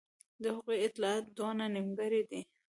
[0.41, 2.41] د هغوی اطلاعات دونه نیمګړي دي.